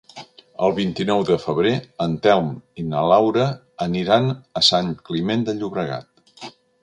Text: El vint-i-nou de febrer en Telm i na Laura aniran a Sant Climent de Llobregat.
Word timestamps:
El 0.67 0.71
vint-i-nou 0.77 1.19
de 1.27 1.35
febrer 1.43 1.73
en 2.05 2.15
Telm 2.23 2.47
i 2.83 2.87
na 2.93 3.03
Laura 3.13 3.45
aniran 3.87 4.33
a 4.61 4.65
Sant 4.69 4.91
Climent 5.11 5.49
de 5.51 5.59
Llobregat. 5.61 6.51